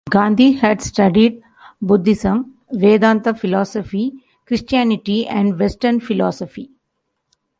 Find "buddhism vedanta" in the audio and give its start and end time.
1.79-3.35